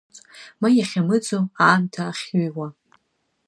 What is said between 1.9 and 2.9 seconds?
ахьыҩуа?!